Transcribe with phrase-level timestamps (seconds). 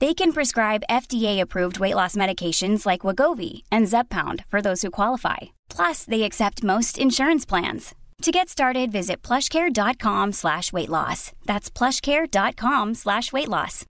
[0.00, 5.40] They can prescribe FDA-approved weight loss medications like Wagovi and Zepbound for those who qualify.
[5.76, 7.94] Plus, they accept most insurance plans.
[8.22, 11.32] To get started, visit plushcare.com slash weight loss.
[11.46, 13.84] That's plushcare.com slash weight loss.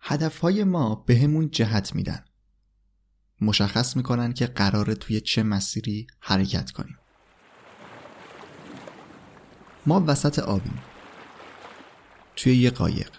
[0.00, 2.24] هدفهای ما بهمون جهت میدن.
[3.40, 6.98] مشخص میکنن که قراره توی چه مسیری حرکت کنیم.
[9.86, 10.78] ما وسط آبیم.
[12.35, 13.09] توی یه قایق.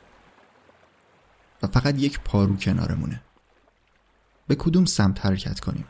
[1.62, 3.22] و فقط یک پارو کنارمونه.
[4.46, 5.84] به کدوم سمت حرکت کنیم؟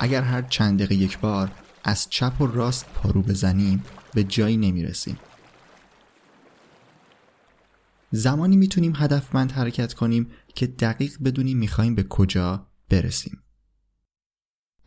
[0.00, 1.50] اگر هر چند دقیقه یک بار
[1.84, 5.18] از چپ و راست پارو بزنیم به جایی نمی‌رسیم
[8.10, 13.42] زمانی می‌تونیم هدفمند حرکت کنیم که دقیق بدونیم می‌خوایم به کجا برسیم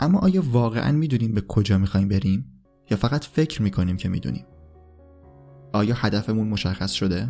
[0.01, 2.45] اما آیا واقعا می‌دونیم به کجا می‌خوایم بریم؟
[2.91, 4.45] یا فقط فکر می‌کنیم که می‌دونیم؟
[5.73, 7.29] آیا هدفمون مشخص شده؟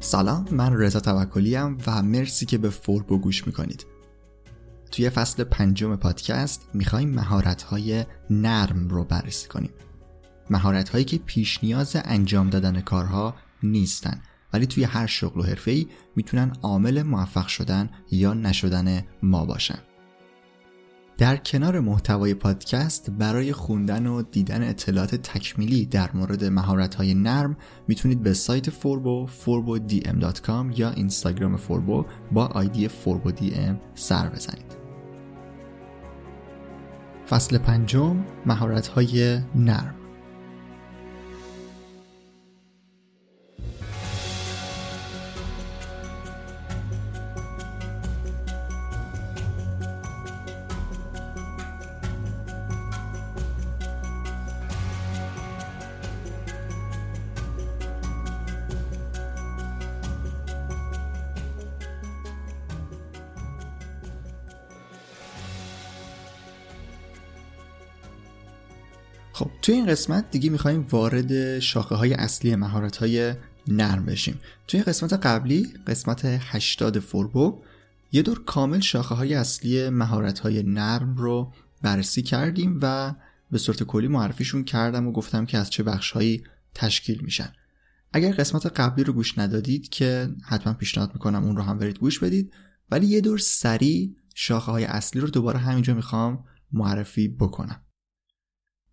[0.00, 3.86] سلام من رضا توکلی و مرسی که به فوربو گوش می‌کنید.
[4.92, 9.70] توی فصل پنجم پادکست می‌خوایم مهارت های نرم رو بررسی کنیم.
[10.50, 14.22] مهارت هایی که پیش نیاز انجام دادن کارها نیستن.
[14.52, 15.86] ولی توی هر شغل و حرفه ای
[16.16, 19.78] می‌تونن عامل موفق شدن یا نشدن ما باشن.
[21.18, 27.56] در کنار محتوای پادکست برای خوندن و دیدن اطلاعات تکمیلی در مورد مهارت‌های نرم
[27.88, 34.76] می‌تونید به سایت فوربو forbodm.com یا اینستاگرام فوربو با آیدی فوربودیم سر بزنید.
[37.28, 39.97] فصل پنجم مهارت‌های نرم.
[69.88, 73.34] قسمت دیگه می‌خوایم وارد شاخه های اصلی مهارت های
[73.68, 74.38] نرم بشیم.
[74.66, 77.62] توی قسمت قبلی قسمت 80 فوربو
[78.12, 83.14] یه دور کامل شاخه های اصلی مهارت های نرم رو بررسی کردیم و
[83.50, 86.42] به صورت کلی معرفیشون کردم و گفتم که از چه بخش هایی
[86.74, 87.52] تشکیل میشن.
[88.12, 92.18] اگر قسمت قبلی رو گوش ندادید که حتما پیشنهاد می‌کنم اون رو هم برید گوش
[92.18, 92.52] بدید.
[92.90, 97.80] ولی یه دور سریع شاخه های اصلی رو دوباره همینجا می‌خوام معرفی بکنم.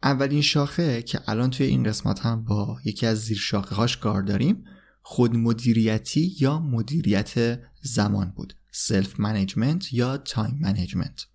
[0.03, 4.21] اولین شاخه که الان توی این قسمت هم با یکی از زیر شاخه هاش کار
[4.21, 4.63] داریم
[5.01, 8.53] خود مدیریتی یا مدیریت زمان بود.
[8.77, 11.25] self management یا time management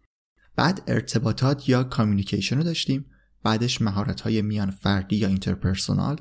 [0.57, 3.07] بعد ارتباطات یا communication رو داشتیم
[3.43, 6.21] بعدش مهارت های میان فردی یا interpersonal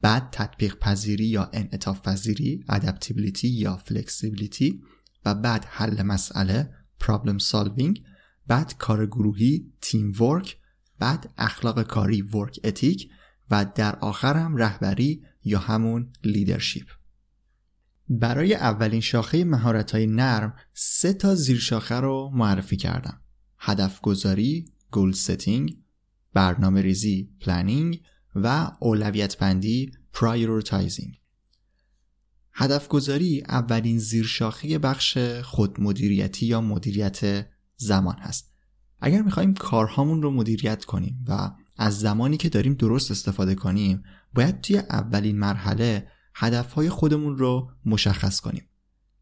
[0.00, 4.82] بعد تطبیق پذیری یا انعطاف پذیری adaptability یا flexibility
[5.24, 6.70] و بعد حل مسئله
[7.00, 8.02] problem solving
[8.46, 10.56] بعد کار گروهی teamwork
[11.02, 13.10] بعد اخلاق کاری work ethic
[13.50, 16.86] و در آخر هم رهبری یا همون leadership
[18.08, 23.20] برای اولین شاخه مهارت های نرم سه تا زیر شاخه رو معرفی کردم.
[23.58, 25.78] هدف گذاری goal setting
[26.34, 28.02] برنامه ریزی planning
[28.34, 31.20] و اولویت بندی prioritizing
[32.52, 37.46] هدف گذاری اولین زیرشاخه بخش خودمدیریتی یا مدیریت
[37.76, 38.51] زمان هست.
[39.04, 44.02] اگر می‌خوایم کارهامون رو مدیریت کنیم و از زمانی که داریم درست استفاده کنیم
[44.34, 48.68] باید توی اولین مرحله هدفهای خودمون رو مشخص کنیم.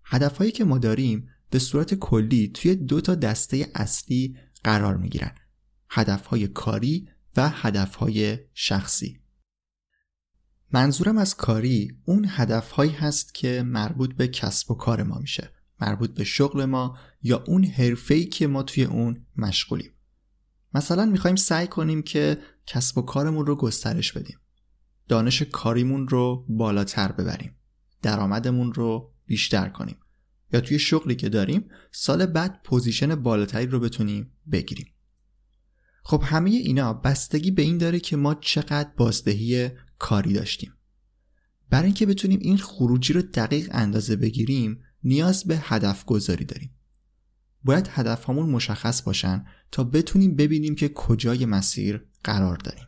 [0.04, 5.34] هدفهایی که ما داریم به صورت کلی توی دو تا دسته اصلی قرار می‌گیرن.
[5.90, 9.20] هدفهای کاری و هدفهای شخصی.
[10.72, 15.52] منظورم از کاری اون هدفهایی هست که مربوط به کسب و کار ما میشه.
[15.80, 19.90] مربوط به شغل ما یا اون حرفه‌ای که ما توی اون مشغولیم.
[20.74, 24.38] مثلا می‌خوایم سعی کنیم که کسب و کارمون رو گسترش بدیم.
[25.08, 27.56] دانش کاریمون رو بالاتر ببریم.
[28.02, 29.96] درآمدمون رو بیشتر کنیم.
[30.52, 34.86] یا توی شغلی که داریم سال بعد پوزیشن بالاتری رو بتونیم بگیریم.
[36.02, 40.72] خب همه اینا بستگی به این داره که ما چقدر بازدهی کاری داشتیم.
[41.70, 46.74] برای اینکه بتونیم این خروجی رو دقیق اندازه بگیریم نیاز به هدف گذاری داریم.
[47.64, 52.86] باید هدف همون مشخص باشن تا بتونیم ببینیم که کجای مسیر قرار داریم.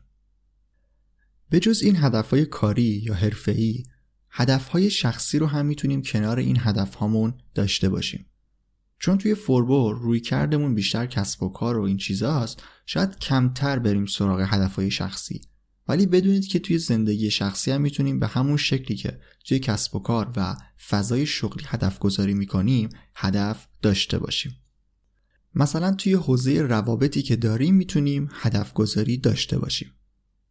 [1.50, 3.84] به جز این هدفهای کاری یا حرفه‌ای
[4.30, 8.26] هدفهای شخصی رو هم می‌تونیم کنار این هدف هامون داشته باشیم.
[8.98, 14.06] چون توی فوربو روی کردمون بیشتر کسب و کار و این چیزاست شاید کمتر بریم
[14.06, 15.40] سراغ هدفهای شخصی.
[15.88, 19.98] ولی بدونید که توی زندگی شخصی هم می‌تونیم به همون شکلی که توی کسب و
[19.98, 20.56] کار و
[20.88, 24.56] فضای شغلی هدف گذاری می‌کنیم هدف داشته باشیم.
[25.54, 29.92] مثلا توی حوزه روابطی که داریم می‌تونیم هدف گذاری داشته باشیم.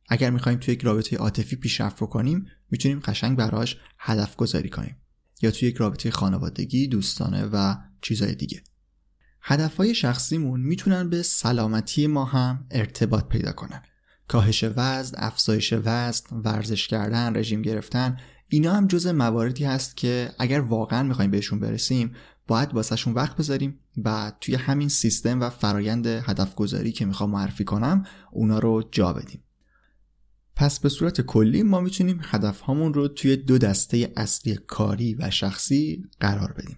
[0.07, 4.95] اگر می‌خوایم توی یک رابطه عاطفی پیشرفت کنیم می‌تونیم قشنگ براش هدف گذاری کنیم.
[5.41, 8.63] یا توی یک رابطه خانوادگی دوستانه و چیزای دیگه.
[9.41, 13.81] هدفهای شخصیمون می‌تونن به سلامتی ما هم ارتباط پیدا کنن.
[14.31, 18.17] کاهش وزن، افزایش وزن، ورزش کردن، رژیم گرفتن
[18.47, 22.11] اینا هم جز مواردی هست که اگر واقعا می‌خوایم بهشون برسیم
[22.47, 27.63] باید واسهشون وقت بذاریم و توی همین سیستم و فرایند هدف گذاری که می‌خوام معرفی
[27.63, 29.43] کنم اونا رو جا بدیم.
[30.55, 35.29] پس به صورت کلی ما می‌تونیم هدف هامون رو توی دو دسته اصلی کاری و
[35.29, 36.77] شخصی قرار بدیم.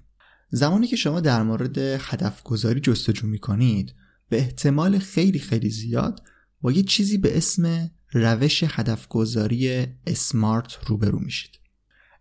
[0.49, 3.95] زمانی که شما در مورد هدف گذاری جستجو می‌کنید
[4.29, 6.21] به احتمال خیلی خیلی زیاد
[6.63, 11.51] با یه چیزی به اسم روش هدف گذاری اسمارت روبرو میشید.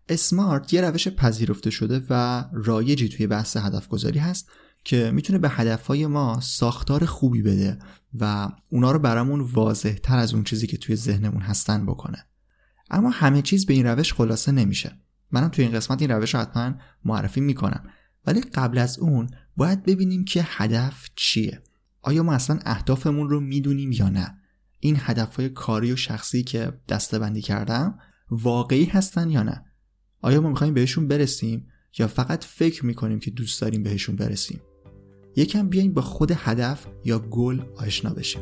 [0.09, 4.49] اسمارت یه روش پذیرفته شده و رایجی توی بحث هدف گذاری هست
[4.83, 7.79] که می‌تونه به هدفهای ما ساختار خوبی بده
[8.19, 12.25] و اونا رو برامون واضح تر از اون چیزی که توی ذهنمون هستن بکنه.
[12.91, 14.99] اما همه چیز به این روش خلاصه نمیشه.
[15.31, 16.73] منم توی این قسمت این روش رو حتما
[17.05, 17.83] معرفی می‌کنم.
[18.27, 21.61] ولی قبل از اون باید ببینیم که هدف چیه.
[22.03, 24.37] آیا ما اصلا اهدافمون رو می‌دونیم یا نه؟
[24.79, 27.99] این هدفهای کاری و شخصی که دستبندی کردم
[28.31, 29.65] واقعی هستن یا نه؟
[30.21, 31.67] آیا ما می‌خوایم بهشون برسیم
[31.99, 34.61] یا فقط فکر می‌کنیم که دوست داریم بهشون برسیم؟
[35.35, 38.41] یکم بیایم با خود هدف یا گل آشنا بشیم.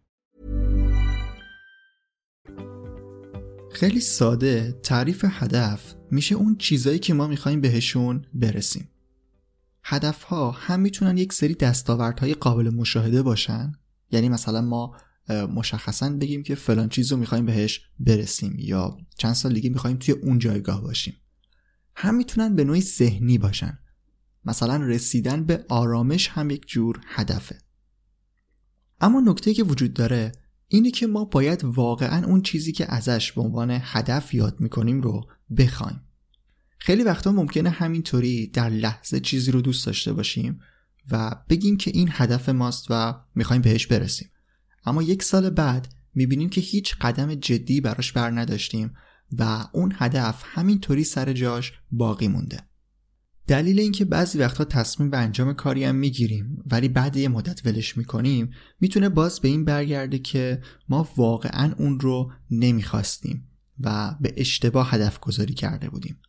[3.73, 8.89] خیلی ساده تعریف هدف میشه اون چیزایی که ما می‌خوایم بهشون برسیم.
[9.83, 13.71] هدف ها هم می‌تونن یک سری دستاوردهای قابل مشاهده باشن.
[14.11, 14.97] یعنی مثلا ما
[15.29, 20.13] مشخصا بگیم که فلان چیز رو می‌خوایم بهش برسیم یا چند سال دیگه می‌خوایم توی
[20.13, 21.13] اون جایگاه باشیم.
[21.95, 23.79] هم می‌تونن به نوعی ذهنی باشن.
[24.45, 27.57] مثلا رسیدن به آرامش هم یک جور هدفه.
[29.01, 30.31] اما نکته که وجود داره
[30.73, 35.27] اینه که ما باید واقعا اون چیزی که ازش به عنوان هدف یاد می‌کنیم رو
[35.57, 36.01] بخوایم.
[36.77, 40.59] خیلی وقتا ممکنه همینطوری در لحظه چیزی رو دوست داشته باشیم
[41.11, 44.29] و بگیم که این هدف ماست و می‌خوایم بهش برسیم.
[44.85, 48.93] اما یک سال بعد می‌بینیم که هیچ قدم جدی براش بر نداشتیم
[49.37, 52.59] و اون هدف همینطوری سر جاش باقی مونده.
[53.47, 57.97] دلیل اینکه بعضی وقتها تصمیم به انجام کاری هم می‌گیریم ولی بعد یه مدت ولش
[57.97, 63.47] می‌کنیم می‌تونه باز به این برگرده که ما واقعا اون رو نمی‌خواستیم
[63.79, 66.19] و به اشتباه هدف گذاری کرده بودیم.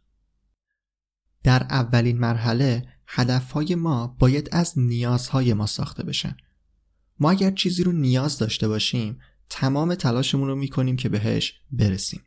[1.42, 6.36] در اولین مرحله هدفهای ما باید از نیازهای ما ساخته بشن.
[7.20, 9.18] ما اگر چیزی رو نیاز داشته باشیم
[9.50, 12.20] تمام تلاشمون رو می‌کنیم که بهش برسیم.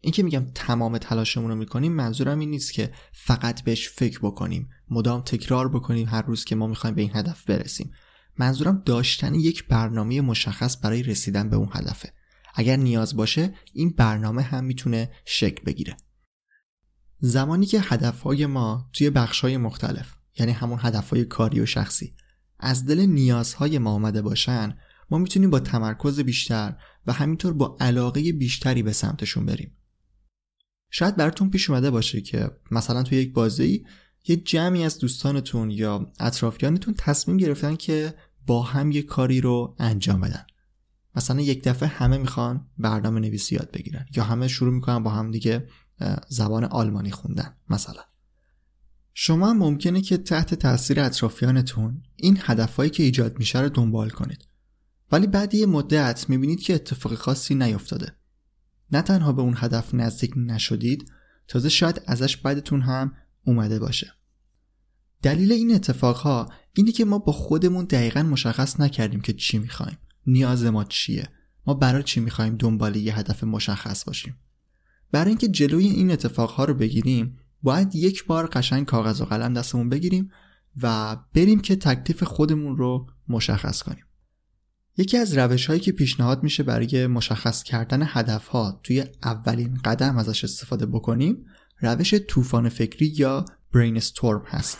[0.00, 4.68] این که میگم تمام تلاشمون رو می‌کنیم منظورم این نیست که فقط بهش فکر بکنیم
[4.90, 7.92] مدام تکرار بکنیم هر روز که ما می‌خوایم به این هدف برسیم.
[8.38, 12.12] منظورم داشتن یک برنامه مشخص برای رسیدن به اون هدفه.
[12.54, 15.96] اگر نیاز باشه این برنامه هم می‌تونه شکل بگیره.
[17.20, 22.14] زمانی که هدفهای ما توی بخشهای مختلف یعنی همون هدفهای کاری و شخصی
[22.60, 24.78] از دل نیازهای ما آمده باشن
[25.10, 26.76] ما می‌تونیم با تمرکز بیشتر
[27.06, 29.77] و همینطور با علاقه بیشتری به سمتشون بریم.
[30.90, 33.84] شاید براتون پیش اومده باشه که مثلا توی یک بازی
[34.26, 38.14] یه جمعی از دوستانتون یا اطرافیانتون تصمیم گرفتن که
[38.46, 40.46] با هم یه کاری رو انجام بدن.
[41.14, 45.30] مثلا یک دفعه همه می‌خوان برنامه نویسی یاد بگیرن یا همه شروع می‌کنن با هم
[45.30, 45.68] دیگه
[46.28, 48.02] زبان آلمانی خوندن مثلا.
[49.14, 54.48] شما ممکنه که تحت تاثیر اطرافیانتون این هدفهایی که ایجاد میشه رو دنبال کنید.
[55.12, 58.17] ولی بعد یه مدت می‌بینید که اتفاق خاصی نیفتاده.
[58.92, 61.10] نه تنها به اون هدف نزدیک نشدید
[61.48, 63.12] تازه شاید ازش بعدتون هم
[63.44, 64.12] اومده باشه.
[65.22, 69.98] دلیل این اتفاقها اینه که ما با خودمون دقیقا مشخص نکردیم که چی می‌خوایم.
[70.26, 71.28] نیاز ما چیه؟
[71.66, 74.36] ما برای چی می‌خوایم دنبال یه هدف مشخص باشیم؟
[75.12, 79.88] برای اینکه جلوی این اتفاقها رو بگیریم باید یک بار قشنگ کاغذ و قلم دستمون
[79.88, 80.30] بگیریم
[80.82, 84.04] و بریم که تکلیف خودمون رو مشخص کنیم.
[85.00, 90.18] یکی از روش هایی که پیشنهاد میشه برای مشخص کردن هدف ها توی اولین قدم
[90.18, 91.46] ازش استفاده بکنیم
[91.80, 94.78] روش طوفان فکری یا برینستورم هست.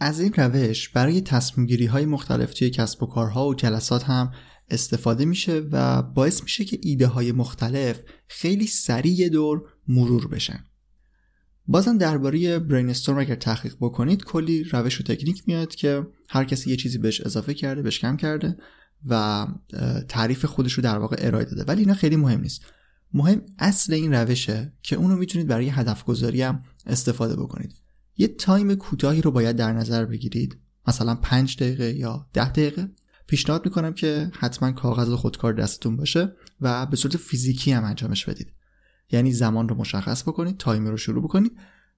[0.00, 4.32] از این روش برای تصمیم گیری های مختلف توی کسب و کارها و جلسات هم
[4.70, 10.64] استفاده میشه و باعث میشه که ایده های مختلف خیلی سریع دور مرور بشن.
[11.66, 16.76] بازم درباره برینستورم اگر تحقیق بکنید کلی روش و تکنیک میاد که هر کسی یه
[16.76, 18.56] چیزی بهش اضافه کرده بهش کم کرده
[19.06, 19.46] و
[20.08, 21.64] تعریف خودش رو در واقع ارائه داده.
[21.64, 22.62] ولی اینا خیلی مهم نیست.
[23.12, 27.72] مهم اصل این روشه که اونو می‌تونید برای هدف گذاری هم استفاده بکنید.
[28.16, 30.58] یه تایم کوتاهی رو باید در نظر بگیرید.
[30.88, 32.90] مثلا 5 دقیقه یا 10 دقیقه.
[33.30, 38.24] پیشنهاد می‌کنم که حتما کاغذ و خودکار دستتون باشه و به صورت فیزیکی هم انجامش
[38.24, 38.52] بدید.
[39.10, 41.52] یعنی زمان رو مشخص بکنید timer رو شروع بکنید.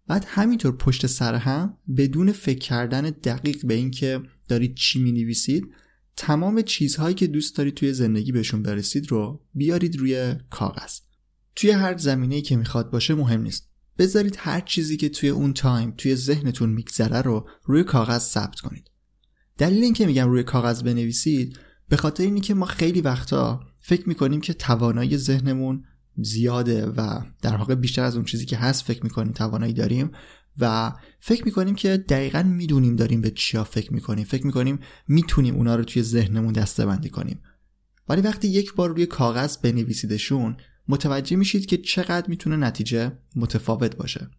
[0.07, 5.69] بعد همینطور پشت سر هم بدون فکر کردن دقیق به اینکه دارید چی می نویسید
[6.17, 10.99] تمام چیزهایی که دوست دارید توی زندگی بهشون برسید رو بیارید روی کاغذ.
[11.57, 13.71] توی هر زمینه‌ای که می‌خواد باشه مهم نیست.
[13.99, 18.91] بذارید هر چیزی که توی اون time توی ذهنتون میگذره رو روی کاغذ ثبت کنید.
[19.62, 24.40] دلیل اینکه میگم روی کاغذ بنویسید به خاطر اینی که ما خیلی وقتا فکر می‌کنیم
[24.40, 25.85] که توانایی ذهنمون
[26.16, 30.11] زیاده و در واقع بیشتر از اون چیزی که هست فکر می‌کنیم توانایی داریم
[30.59, 34.25] و فکر می‌کنیم که دقیقا می‌دونیم داریم به چیا فکر می‌کنیم.
[34.25, 34.78] فکر می‌کنیم
[35.09, 37.40] می‌تونیم اونا رو توی ذهنمون دسته بندی کنیم.
[38.09, 40.57] ولی وقتی یک بار روی کاغذ بنویسیدشون
[40.88, 44.31] متوجه میشید که چقدر می‌تونه نتیجه متفاوت باشه.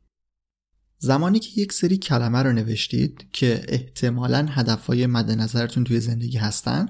[1.04, 6.86] زمانی که یک سری کلمه رو نوشتید که احتمالا هدفهای مد نظرتون توی زندگی هستن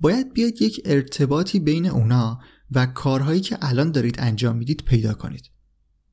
[0.00, 2.40] باید بیاید یک ارتباطی بین اونا
[2.70, 5.50] و کارهایی که الان دارید انجام می‌دید پیدا کنید.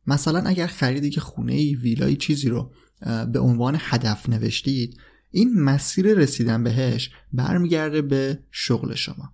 [0.08, 2.72] مثلا اگر خریدی که خونه ای ویلای چیزی رو
[3.34, 4.98] به عنوان هدف نوشتید
[5.32, 9.34] این مسیر رسیدن بهش برمیگرده به شغل شما.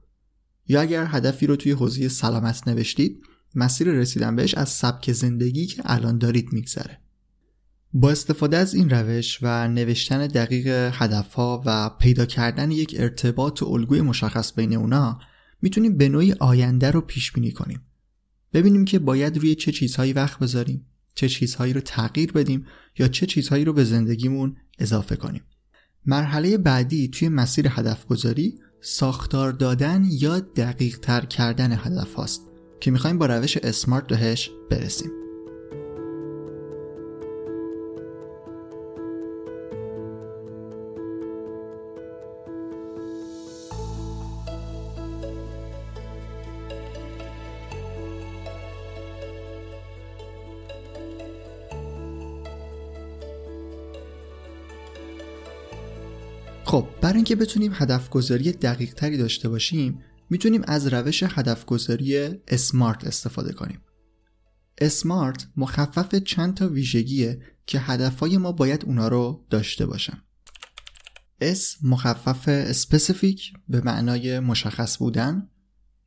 [0.67, 3.21] یا اگر هدفی رو توی حوزه سلامت نوشتید
[3.55, 7.01] مسیر رسیدن بهش از سبک زندگی که الان دارید میگذره.
[7.93, 13.65] با استفاده از این روش و نوشتن دقیق هدفها و پیدا کردن یک ارتباط و
[13.65, 15.19] الگوی مشخص بین اونا
[15.61, 17.81] می‌تونیم به نوعی آینده رو پیش بینی کنیم.
[18.53, 22.65] ببینیم که باید روی چه چیزهایی وقت بذاریم چه چیزهایی رو تغییر بدیم
[22.99, 25.43] یا چه چیزهایی رو به زندگیمون اضافه کنیم.
[26.05, 32.41] مرحله بعدی توی مسیر هدف گذاری ساختار دادن یا دقیق تر کردن هدف هاست
[32.79, 35.20] که می‌خوایم با روش اسمارت بهش برسیم.
[57.21, 59.99] اینکه بتونیم هدف گذاری دقیق تری داشته باشیم
[60.29, 63.81] می‌تونیم از روش هدف گذاری اسمارت استفاده کنیم.
[64.77, 70.23] اسمارت مخفف چند تا ویژگیه که هدفهای ما باید اونا رو داشته باشن.
[71.41, 75.49] S مخفف specific به معنای مشخص بودن.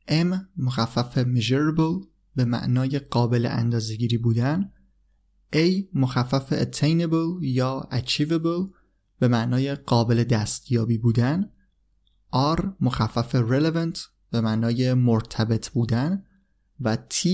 [0.09, 4.71] M مخفف measurable به معنای قابل اندازگیری بودن.
[5.55, 8.84] A مخفف attainable یا achievable
[9.19, 11.49] به معنای قابل دستیابی بودن
[12.33, 13.99] R مخفف relevant
[14.31, 16.23] به معنای مرتبط بودن
[16.79, 17.27] و T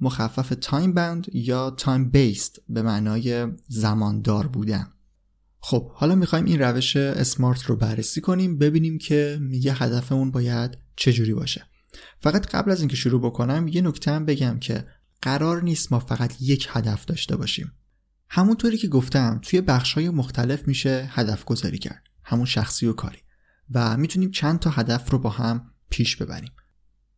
[0.00, 4.86] مخفف time bound یا time based به معنای زماندار بودن.
[5.60, 11.34] خب حالا می‌خوایم این روش اسمارت رو بررسی کنیم ببینیم که میگه هدفمون باید چجوری
[11.34, 11.66] باشه.
[12.20, 14.86] فقط قبل از اینکه شروع بکنم یه نکته هم بگم که
[15.22, 17.72] قرار نیست ما فقط یک هدف داشته باشیم.
[18.36, 19.62] همونطوری که گفتم توی
[19.94, 22.02] های مختلف میشه هدف گذاری کرد.
[22.24, 23.18] همون شخصی و کاری.
[23.70, 26.52] و می‌تونیم چند تا هدف رو با هم پیش ببریم.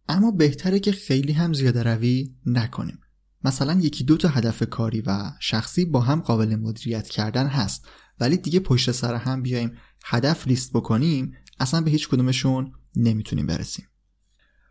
[0.08, 3.00] اما بهتره که خیلی هم زیاده روی نکنیم.
[3.44, 7.88] مثلا یکی دو تا هدف کاری و شخصی با هم قابل مدیریت کردن هست.
[8.20, 9.72] ولی دیگه پشت سر هم بیایم
[10.04, 13.86] هدف لیست بکنیم اصلا به هیچ کدومشون نمی‌تونیم برسیم.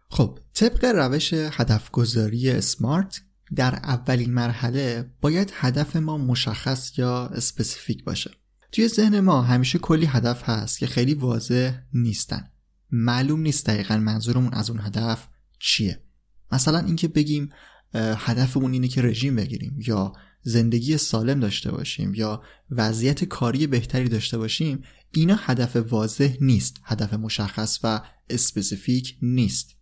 [0.09, 3.21] خب طبق روش هدف گذاری اسمارت
[3.55, 8.31] در اولین مرحله باید هدف ما مشخص یا specific باشه.
[8.71, 12.51] توی ذهن ما همیشه کلی هدف هست که خیلی واضح نیستن.
[12.91, 15.27] معلوم نیست دقیقا منظورمون از اون هدف
[15.59, 16.03] چیه.
[16.51, 17.49] مثلا اینکه بگیم
[17.95, 24.37] هدفمون اینه که رژیم بگیریم یا زندگی سالم داشته باشیم یا وضعیت کاری بهتری داشته
[24.37, 29.75] باشیم اینا هدف واضح نیست هدف مشخص و specific نیست.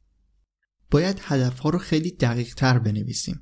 [0.92, 3.42] باید هدفها رو خیلی دقیق تر بنویسیم.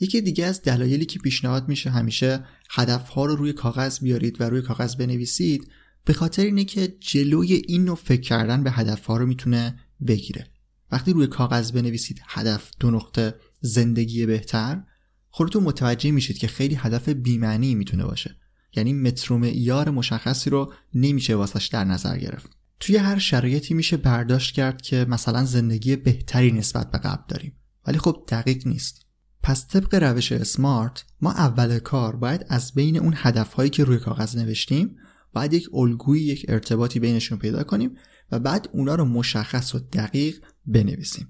[0.00, 4.62] یکی دیگه از دلایلی که پیشنهاد میشه همیشه هدفها رو روی کاغذ بیارید و روی
[4.62, 5.70] کاغذ بنویسید
[6.04, 10.46] به خاطر اینه که جلوی این نوع فکر کردن به هدفها رو می‌تونه بگیره.
[10.92, 14.82] وقتی روی کاغذ بنویسید هدف دو نقطه زندگی بهتر
[15.30, 18.36] خودتون متوجه میشید که خیلی هدف بیمعنی می‌تونه باشه.
[18.76, 22.50] یعنی متر معیار مشخصی رو نمیشه واسش در نظر گرفت.
[22.80, 27.52] توی هر شرایطی میشه برداشت کرد که مثلا زندگی بهتری نسبت به قبل داریم.
[27.86, 29.09] ولی خب دقیق نیست.
[29.42, 34.36] پس طبق روش اسمارت ما اول کار باید از بین اون هدفهایی که روی کاغذ
[34.36, 34.96] نوشتیم
[35.32, 37.96] باید یک الگویی یک ارتباطی بینشون پیدا کنیم
[38.32, 41.28] و بعد اونا رو مشخص و دقیق بنویسیم.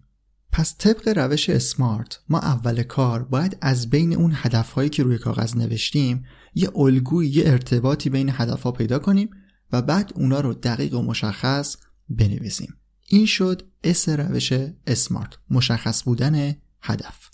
[0.52, 5.56] پس طبق روش اسمارت ما اول کار باید از بین اون هدفهایی که روی کاغذ
[5.56, 9.30] نوشتیم یه الگویی یه ارتباطی بین هدفها پیدا کنیم
[9.72, 11.76] و بعد اونا رو دقیق و مشخص
[12.08, 12.74] بنویسیم.
[13.08, 14.52] این شد S روش
[14.86, 17.30] SMART مشخص بودن هدف.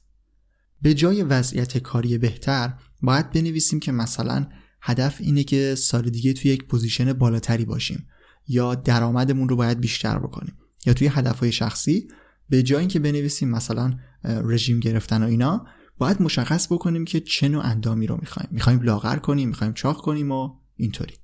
[0.87, 4.46] به جای وضعیت کاری بهتر باید بنویسیم که مثلا
[4.81, 8.09] هدف اینه که سال دیگه توی یک position بالاتری باشیم
[8.49, 12.09] یا درآمدمون رو باید بیشتر بکنیم یا توی هدفهای شخصی
[12.49, 13.94] به جای اینکه بنویسیم مثلا
[14.25, 15.66] رژیم گرفتن و اینا
[15.99, 18.49] باید مشخص بکنیم که چه نوع اندامی رو می‌خوایم.
[18.53, 21.14] می‌خوایم لاغر کنیم می‌خوایم چاق کنیم و اینطوری.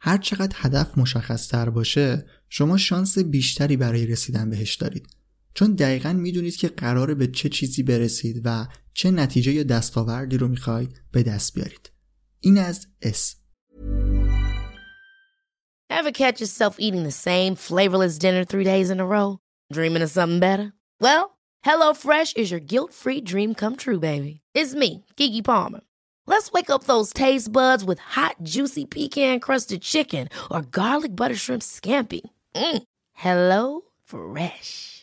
[0.00, 5.17] هر چقدر هدف مشخص تر باشه شما شانس بیشتری برای رسیدن بهش دارید.
[5.54, 10.48] چون دقیقا می‌دونید که قراره به چه چیزی برسید و چه نتیجه یا دستاوردی رو
[10.48, 11.90] می‌خواید به دست بیارید
[12.40, 13.34] این از اس
[15.90, 19.38] Ever catch yourself eating the same flavorless dinner three days in a row?
[19.72, 20.72] Dreaming of something better?
[21.00, 21.24] Well,
[21.64, 24.40] HelloFresh is your guilt-free dream come true, baby.
[24.54, 25.80] It's me, Kiki Palmer.
[26.26, 31.62] Let's wake up those taste buds with hot, juicy pecan-crusted chicken or garlic butter shrimp
[31.62, 32.20] scampi.
[32.54, 32.82] Mm.
[33.12, 34.97] Hello Fresh.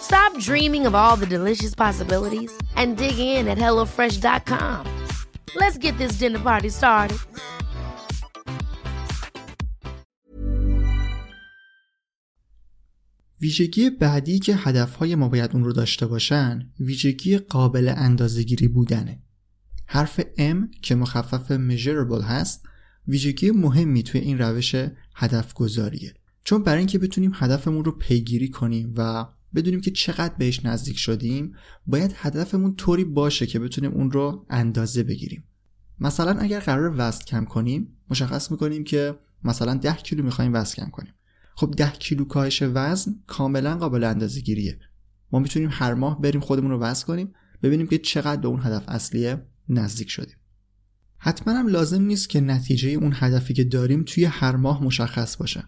[0.00, 4.86] Stop dreaming of all the delicious possibilities and dig in at HelloFresh.com.
[5.56, 7.18] Let's get this dinner party started.
[13.40, 19.22] ویژگی بعدی که هدفهای ما باید اون رو داشته باشن ویژگی قابل اندازهگیری بودنه
[19.86, 22.66] حرف M که مخفف measurable هست
[23.08, 24.74] ویژگی مهمی توی این روش
[25.14, 30.64] هدف گذاریه چون برای اینکه بتونیم هدفمون رو پیگیری کنیم و بدونیم که چقدر بهش
[30.64, 31.54] نزدیک شدیم
[31.86, 35.44] باید هدفمون طوری باشه که بتونیم اون رو اندازه بگیریم.
[36.00, 40.90] مثلا اگر قرار وزن کم کنیم مشخص می‌کنیم که مثلا 10 کیلو می‌خوایم وزن کم
[40.90, 41.14] کنیم.
[41.54, 44.78] خب 10 کیلو کاهش وزن کاملا قابل اندازه گیریه
[45.32, 48.84] ما می‌تونیم هر ماه بریم خودمون رو وزن کنیم ببینیم که چقدر به اون هدف
[48.88, 50.36] اصلیه نزدیک شدیم.
[51.18, 55.64] حتما هم لازم نیست که نتیجه اون هدفی که داریم توی هر ماه مشخص باشه.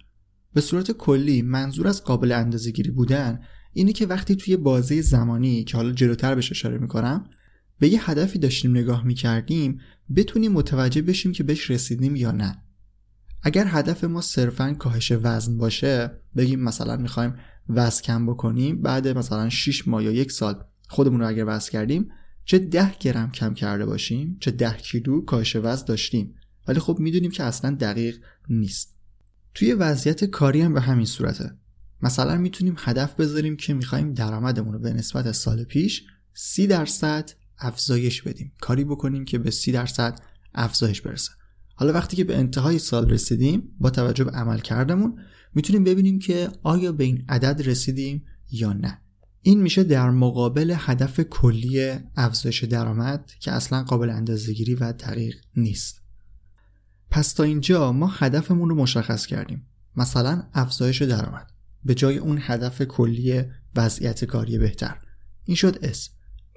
[0.57, 3.41] به صورت کلی منظور از قابل اندازه گیری بودن
[3.73, 7.25] اینه که وقتی توی بازه زمانی که حالا جلوتر بهش اشاره می‌کنم
[7.79, 9.81] به یه هدفی داشتیم نگاه می‌کردیم
[10.17, 12.63] بتونیم متوجه بشیم که بهش رسیدیم یا نه.
[13.43, 17.35] اگر هدف ما صرفا کاهش وزن باشه بگیم مثلا می‌خوایم
[17.69, 22.09] وزن کم بکنیم بعد مثلا 6 ماه یا یک سال خودمون رو اگر وزن کردیم
[22.45, 26.35] چه 10 گرم کم کرده باشیم چه 10 کیلو کاهش وزن داشتیم.
[26.69, 28.96] ولی خب می‌دونیم که اصلا دقیق نیست.
[29.57, 31.51] توی وضعیت کاری هم به همین صورته.
[32.03, 36.03] مثلا می‌تونیم هدف بذاریم که می‌خوایم درآمدمون رو به نسبت سال پیش
[36.35, 38.53] 30 درصد افزایش بدیم.
[38.61, 40.21] کاری بکنیم که به 30 درصد
[40.55, 41.33] افزایش برسه.
[41.75, 45.19] حالا وقتی که به انتهای سال رسیدیم با توجه به عمل کردمون
[45.55, 49.01] می‌تونیم ببینیم که آیا به این عدد رسیدیم یا نه.
[49.43, 56.06] این میشه در مقابل هدف کلی افزایش درآمد که اصلا قابل اندازهگیری و دقیق نیست.
[57.17, 59.67] پس تا اینجا ما هدفمون رو مشخص کردیم.
[59.97, 61.51] مثلا افزایش درآمد.
[61.85, 63.45] به جای اون هدف کلی
[63.77, 64.99] وضعیت کاری بهتر.
[65.45, 66.11] این شد S.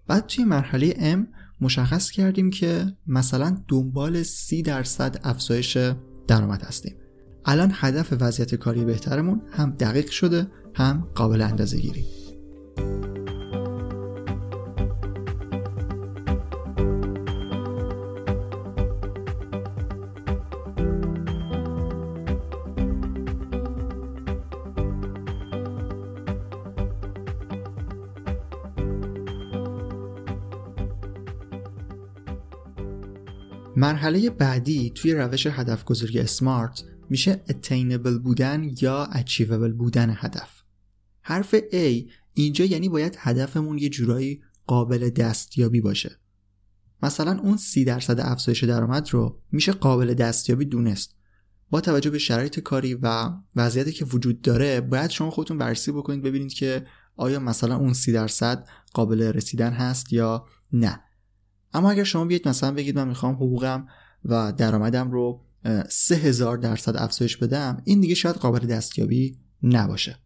[0.08, 1.20] بعد توی مرحله M
[1.62, 5.78] مشخص کردیم که مثلا دنبال 30 درصد افزایش
[6.28, 6.96] درآمد هستیم.
[7.46, 12.19] الان هدف وضعیت کاری بهترمون هم دقیق شده هم قابل اندازه گیری
[33.80, 40.50] مرحله بعدی توی روش هدف گذاری اسمارت میشه attainable بودن یا achievable بودن هدف.
[41.22, 46.20] حرف A اینجا یعنی باید هدفمون یه جورایی قابل دستیابی باشه.
[47.04, 51.16] مثلا اون سی درصد افزایش درآمد رو میشه قابل دستیابی دونست.
[51.70, 56.22] با توجه به شرایط کاری و وضعیتی که وجود داره باید شما خودتون بررسی بکنید
[56.22, 61.09] ببینید که آیا مثلا اون سی درصد قابل رسیدن هست یا نه.
[61.74, 63.88] اما اگر شما بیاید مثلا بگید من می‌خوام حقوقم
[64.26, 65.42] و درآمدم رو
[65.90, 70.20] سه هزار درصد افزایش بدم این دیگه شاید قابل دستیابی نباشه.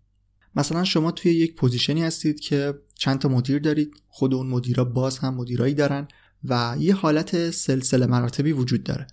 [0.56, 5.18] مثلا شما توی یک پوزیشنی هستید که چند تا مدیر دارید خود اون مدیرا باز
[5.18, 6.08] هم مدیرایی دارن
[6.44, 9.08] و یه حالت سلسله مراتبی وجود داره.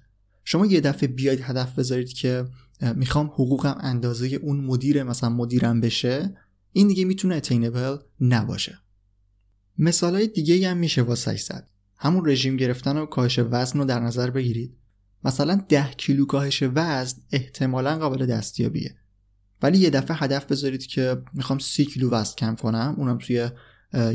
[0.44, 2.44] شما یه دفعه بیاید هدف بذارید که
[2.94, 6.36] می‌خوام حقوقم اندازه اون مدیر مثلا مدیرم بشه
[6.72, 8.78] این دیگه می‌تونه اتینبل نباشه.
[9.78, 11.30] مثالای دیگه هم میشه واسه
[12.02, 14.76] همون رژیم گرفتن و کاهش وزن رو در نظر بگیرید.
[15.24, 18.96] مثلا 10 کیلو کاهش وزن احتمالا قابل دستیابیه.
[19.62, 23.50] ولی یه دفعه هدف بذارید که می‌خوام 30 کیلو وزن کم کنم اونم توی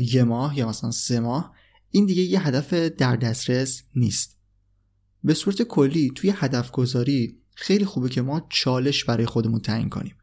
[0.00, 1.54] یه ماه یا مثلا سه ماه
[1.90, 4.36] این دیگه یه هدف در دسترس نیست.
[5.24, 10.16] به صورت کلی توی هدف گذاری خیلی خوبه که ما چالش برای خودمون تعیین کنیم.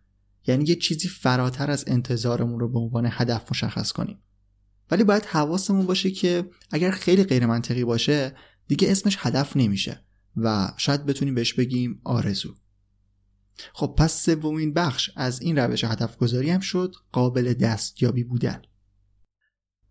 [0.47, 4.17] یعنی یه چیزی فراتر از انتظارمون رو به عنوان هدف مشخص کنیم.
[4.91, 8.35] ولی باید حواسمون باشه که اگر خیلی غیر منطقی باشه
[8.67, 10.03] دیگه اسمش هدف نمیشه
[10.37, 12.55] و شاید بتونیم بهش بگیم آرزو.
[13.73, 18.61] خب پس سومین بخش از این روش هدف گذاری هم شد قابل دستیابی بودن.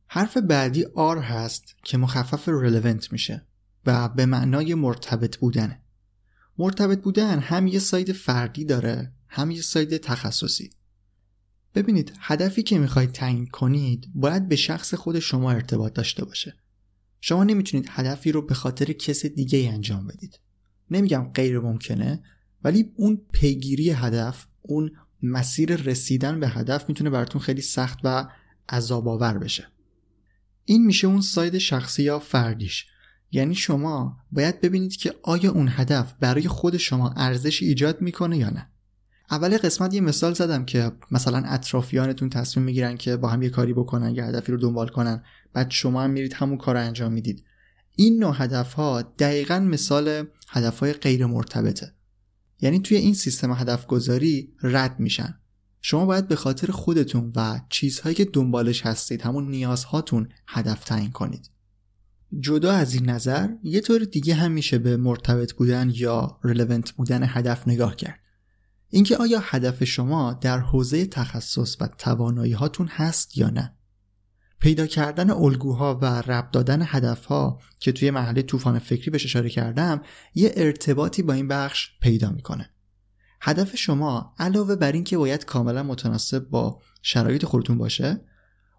[0.07, 3.47] حرف بعدی آر هست که مخفف relevant میشه
[3.87, 5.83] و به معنای مرتبط بودنه.
[6.59, 10.71] مرتبط بودن هم یه side فردی داره هم یه side تخصصی.
[11.75, 16.55] ببینید هدفی که می‌خواید تعیین کنید باید به شخص خود شما ارتباط داشته باشه.
[17.21, 20.41] شما نمی‌تونید هدفی رو به خاطر کس دیگه انجام بدید.
[20.91, 22.23] نمیگم غیر ممکنه
[22.65, 24.91] ولی اون پیگیری هدف اون
[25.23, 28.29] مسیر رسیدن به هدف می‌تونه براتون خیلی سخت و
[28.69, 29.67] عذاب آور بشه.
[30.65, 32.87] این میشه اون side شخصی یا فردیش.
[33.31, 38.51] یعنی شما باید ببینید که آیا اون هدف برای خود شما ارزش ایجاد می‌کنه یا
[38.51, 38.72] نه.
[39.31, 43.73] اول قسمت یه مثال زدم که مثلا اطرافیانتون تصمیم می‌گیرن که با هم یه کاری
[43.73, 45.23] بکنن یه هدفی رو دنبال کنن.
[45.53, 47.45] بعد شما هم میرید همون کار رو انجام می‌دید.
[47.97, 51.93] این نوع هدف ها دقیقا مثال هدف های غیر مرتبطه
[52.61, 55.35] یعنی توی این سیستم هدف گذاری رد میشن.
[55.81, 61.51] شما باید به خاطر خودتون و چیزهایی که دنبالش هستید همون نیازهاتون هدف تعیین کنید.
[62.41, 67.23] جدا از این نظر یه طور دیگه هم میشه به مرتبط بودن یا رلوونت بودن
[67.27, 68.21] هدف نگاه کرد.
[68.95, 73.77] اینکه آیا هدف شما در حوزه تخصص و توانایی هاتون هست یا نه؟
[74.61, 80.03] پیدا کردن الگوها و رب دادن هدفها که توی محله طوفان فکری بهش اشاره کردم
[80.35, 82.71] یه ارتباطی با این بخش پیدا می‌کنه.
[83.41, 88.21] هدف شما علاوه بر اینکه باید کاملا متناسب با شرایط خودتون باشه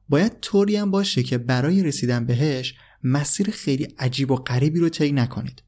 [0.09, 5.11] باید طوری هم باشه که برای رسیدن بهش مسیر خیلی عجیب و غریبی رو طی
[5.11, 5.63] نکنید.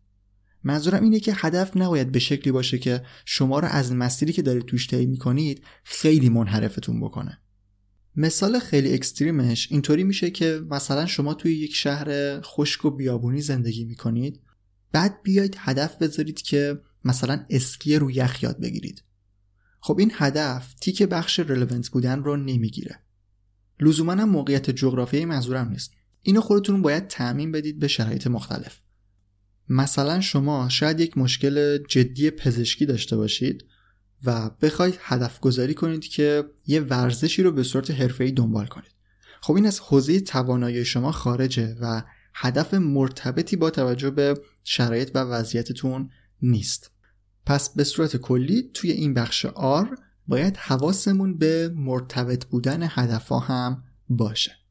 [0.66, 4.66] منظورم اینه که هدف نباید به شکلی باشه که شما رو از مسیری که دارید
[4.66, 7.42] توش طی می‌کنید خیلی منحرفتون بکنه.
[8.16, 13.86] مثال خیلی اکستریمش اینطوری میشه که مثلا شما توی یک شهر خشک و بیابونی زندگی
[13.86, 14.42] می‌کنید
[14.92, 19.04] بعد بیاید هدف بذارید که مثلا اسکی رو یخ یاد بگیرید.
[19.80, 23.00] خب این هدف تیک بخش رلوونت بودن رو نمی‌گیره.
[23.80, 25.92] لزوما موقعیت جغرافیایی منظورم نیست.
[26.22, 28.85] اینو خودتون باید تعمین بدید به شرایط مختلف.
[29.70, 33.66] مثلا شما شاید یک مشکل جدی پزشکی داشته باشید
[34.24, 38.92] و بخواید هدف گذاری کنید که یه ورزشی رو به صورت حرفه‌ای دنبال کنید.
[39.42, 42.02] خب این از حوزه توانایی شما خارجه و
[42.34, 46.10] هدف مرتبطی با توجه به شرایط و وضعیتتون
[46.42, 46.92] نیست.
[47.46, 49.98] پس به صورت کلی توی این بخش R
[50.28, 54.65] باید حواسمون به مرتبط بودن هدفها هم باشه.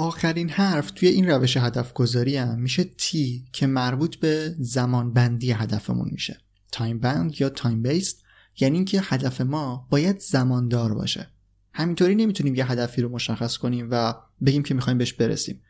[0.00, 5.52] آخرین حرف توی این روش هدف گذاری هم میشه T که مربوط به زمان بندی
[5.52, 6.38] هدفمون میشه.
[6.72, 8.22] time-bound یا time-based
[8.60, 11.28] یعنی اینکه هدف ما باید زماندار باشه.
[11.72, 14.14] همینطوری نمی‌تونیم یه هدفی رو مشخص کنیم و
[14.46, 15.60] بگیم که می‌خوایم بهش برسیم.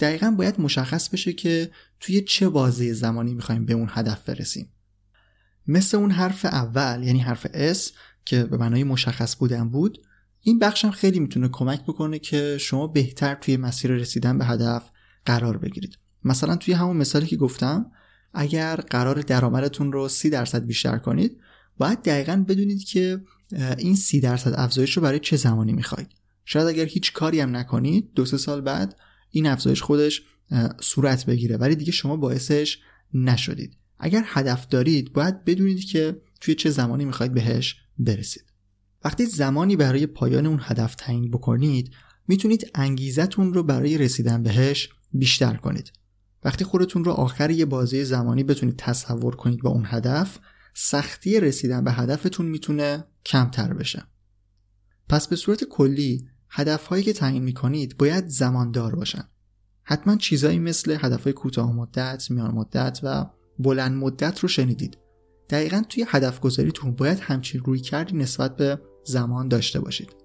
[0.00, 4.72] دقیقا باید مشخص بشه که توی چه بازه زمانی می‌خوایم به اون هدف برسیم.
[5.66, 7.90] مثل اون حرف اول یعنی حرف S
[8.24, 10.06] که به معنای مشخص بودن بود
[10.42, 14.90] این بخشم خیلی می‌تونه کمک بکنه که شما بهتر توی مسیر رسیدن به هدف
[15.24, 15.98] قرار بگیرید.
[16.24, 17.90] مثلا توی همون مثالی که گفتم
[18.34, 21.36] اگر قرار درآمدتون رو سی درصد بیشتر کنید
[21.78, 23.20] باید دقیقا بدونید که
[23.78, 26.08] این سی درصد افزایش رو برای چه زمانی می‌خواید.
[26.44, 28.96] شاید اگر هیچ کاری هم نکنید دو سه سال بعد
[29.30, 30.22] این افزایش خودش
[30.80, 31.56] صورت بگیره.
[31.56, 32.78] ولی دیگه شما باعثش
[33.14, 33.76] نشدید.
[33.98, 38.49] اگر هدف دارید باید بدونید که توی چه زمانی می‌خواید بهش برسید.
[39.04, 41.90] وقتی زمانی برای پایان اون هدف تعیین بکنید
[42.28, 45.92] می‌تونید انگیزتون رو برای رسیدن بهش بیشتر کنید.
[46.44, 50.38] وقتی خودتون رو آخر یه بازی زمانی بتونید تصور کنید با اون هدف
[50.74, 54.02] سختی رسیدن به هدفتون می‌تونه کمتر بشه.
[55.08, 59.24] پس به صورت کلی هدفهایی که تعیین می‌کنید باید زماندار باشن.
[59.82, 63.26] حتما چیزایی مثل هدفهای کوتاه مدت، میان مدت و
[63.58, 64.98] بلند مدت رو شنیدید.
[65.50, 70.16] دقیقا توی هدف گذاریتون باید همچین روی کردی نسبت به زمان داشته باشید.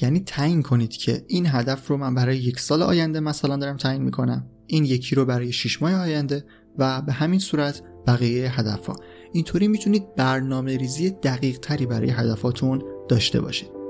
[0.00, 4.02] یعنی تعیین کنید که این هدف رو من برای یک سال آینده مثلا دارم تعیین
[4.02, 6.44] می‌کنم این یکی رو برای 6 ماه آینده
[6.78, 8.96] و به همین صورت بقیه هدف ها
[9.32, 13.81] اینطوری می‌تونید برنامه ریزی دقیق تری برای هدفاتون داشته باشید.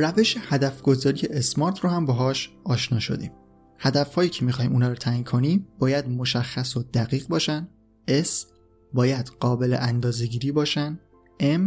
[0.00, 3.32] روش هدف گذاری اسمارت رو هم باهاش آشنا شدیم.
[3.78, 7.68] هدفهایی که می‌خوایم اونا رو تعیین کنیم باید مشخص و دقیق باشن.
[8.08, 8.46] S
[8.92, 11.00] باید قابل اندازهگیری باشن.
[11.40, 11.60] M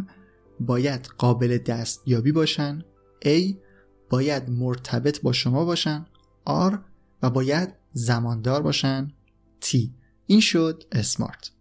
[0.60, 2.82] باید قابل دستیابی باشن.
[3.26, 3.56] A
[4.10, 6.06] باید مرتبط با شما باشن.
[6.50, 6.74] R
[7.24, 9.08] و باید زماندار باشن.
[9.66, 9.78] T.
[10.26, 11.52] این شد اسمارت.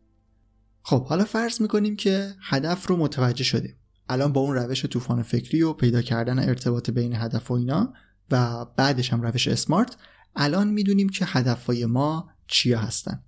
[0.82, 3.76] خب حالا فرض می‌کنیم که هدف رو متوجه شدیم.
[4.12, 7.92] الان با اون روش طوفان فکری و پیدا کردن ارتباط بین هدف و اینا
[8.31, 9.96] و بعدش هم روش SMART
[10.37, 13.22] الان می‌دونیم که هدفهای ما چیا هستن.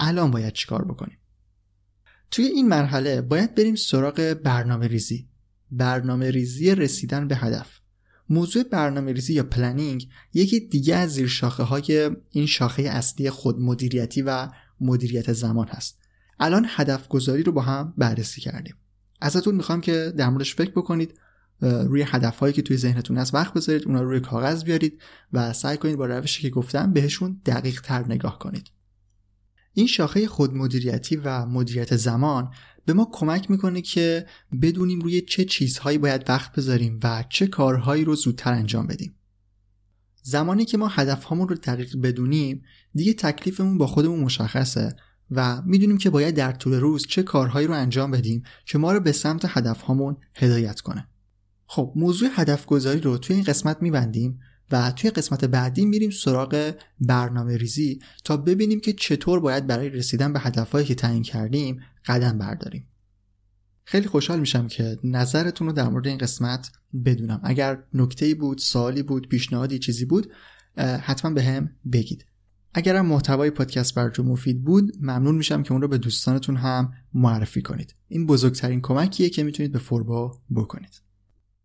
[0.00, 1.18] الان باید چیکار بکنیم؟
[2.30, 5.28] توی این مرحله باید بریم سراغ برنامه ریزی.
[5.70, 7.80] برنامه ریزی رسیدن به هدف.
[8.28, 13.60] موضوع برنامه ریزی یا planning یکی دیگه از زیر شاخه های این شاخه اصلی خود
[13.60, 14.48] مدیریتی و
[14.80, 15.98] مدیریت زمان هست.
[16.40, 18.74] الان هدف گذاری رو با هم بررسی کردیم.
[19.20, 21.20] ازتون می‌خوام که در موردش فکر بکنید
[21.60, 25.76] روی هدفهایی که توی ذهنتون هست وقت بذارید اونا رو روی کاغذ بیارید و سعی
[25.76, 28.70] کنید با روشی که گفتم بهشون دقیق تر نگاه کنید.
[29.72, 32.50] این شاخه خودمدیریتی و مدیریت زمان
[32.86, 34.26] به ما کمک می‌کنه که
[34.62, 39.14] بدونیم روی چه چیزهایی باید وقت بذاریم و چه کارهایی رو زودتر انجام بدیم.
[40.22, 42.62] زمانی که ما هدفهامون رو دقیق بدونیم
[42.94, 44.96] دیگه تکلیفمون با خودمون مشخصه
[45.30, 49.00] و می‌دونیم که باید در طول روز چه کارهایی رو انجام بدیم که ما رو
[49.00, 51.08] به سمت هدفهامون هدایت کنه.
[51.66, 54.40] خب موضوع هدف گذاری رو توی این قسمت میبندیم
[54.72, 60.32] و توی قسمت بعدی میریم سراغ برنامه ریزی تا ببینیم که چطور باید برای رسیدن
[60.32, 62.88] به هدفهایی که تعیین کردیم قدم برداریم.
[63.84, 66.72] خیلی خوشحال میشم که نظرتون رو در مورد این قسمت
[67.04, 67.40] بدونم.
[67.44, 70.32] اگر نکته بود سوالی بود پیشنهادی چیزی بود
[70.76, 72.26] حتما به هم بگید.
[72.74, 77.62] اگرم محتوای پادکست براتون مفید بود ممنون میشم که اون رو به دوستانتون هم معرفی
[77.62, 77.94] کنید.
[78.08, 81.02] این بزرگترین کمکیه که می‌تونید به فوربو بکنید.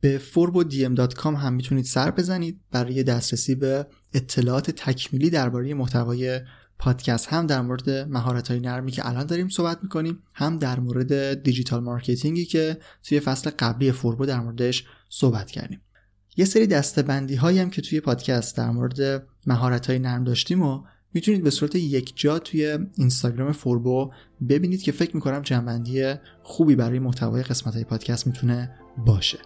[0.02, 2.60] به forbodm.com هم می‌تونید سر بزنید.
[2.72, 6.42] برای دسترسی به اطلاعات تکمیلی درباره محتوای
[6.80, 11.44] پادکست هم در مورد مهارت های نرمی که الان داریم صحبت می‌کنیم هم در مورد
[11.44, 15.82] digital marketing ی که توی فصل قبلی فوربو در موردش صحبت کردیم.
[16.38, 20.84] یه سری دسته‌بندی هایی هم که توی پادکست در مورد مهارت های نرم داشتیم و
[21.14, 24.12] می‌تونید به صورت یک جا توی اینستاگرام فوربو
[24.50, 28.72] ببینید که فکر می‌کنم جمع‌بندی خوبی برای محتوای قسمت های پادکست می‌تونه
[29.06, 29.40] باشه.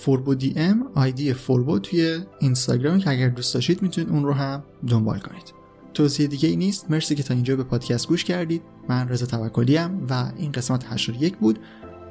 [0.00, 4.64] فوربو دی ام آیدی فوربو توی اینستاگرام که اگر دوست داشتید می‌تونید اون رو هم
[4.86, 5.52] دنبال کنید.
[5.94, 6.90] توضیح دیگه ای نیست.
[6.90, 8.62] مرسی که تا اینجا به پادکست گوش کردید.
[8.88, 11.58] من رضا توکلی و این قسمت 81 بود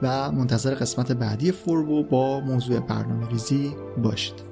[0.02, 3.72] و منتظر قسمت بعدی فوربو با موضوع برنامه ریزی
[4.04, 4.51] باشید.